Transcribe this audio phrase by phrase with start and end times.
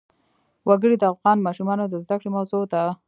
[0.67, 2.83] وګړي د افغان ماشومانو د زده کړې موضوع ده.